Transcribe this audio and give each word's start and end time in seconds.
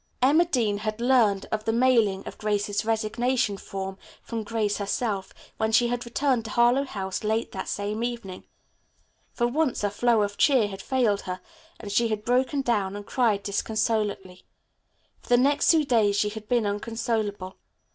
Emma 0.19 0.45
Dean 0.45 0.79
had 0.79 0.99
learned 0.99 1.45
of 1.51 1.65
the 1.65 1.71
mailing 1.71 2.25
of 2.27 2.39
Grace's 2.39 2.83
resignation 2.83 3.55
from 3.55 3.97
Grace 4.43 4.77
herself 4.79 5.31
when 5.57 5.71
she 5.71 5.89
had 5.89 6.05
returned 6.07 6.43
to 6.45 6.49
Harlowe 6.49 6.85
House 6.85 7.23
late 7.23 7.51
that 7.51 7.67
same 7.67 8.03
evening. 8.03 8.43
For 9.31 9.45
once 9.45 9.83
her 9.83 9.91
flow 9.91 10.23
of 10.23 10.37
cheer 10.37 10.67
had 10.69 10.81
failed 10.81 11.21
her, 11.29 11.39
and 11.79 11.91
she 11.91 12.07
had 12.07 12.25
broken 12.25 12.63
down 12.63 12.95
and 12.95 13.05
cried 13.05 13.43
disconsolately. 13.43 14.43
For 15.19 15.29
the 15.29 15.37
next 15.37 15.69
two 15.69 15.85
days 15.85 16.15
she 16.15 16.29
had 16.29 16.47
been 16.47 16.65
unconsolable. 16.65 17.57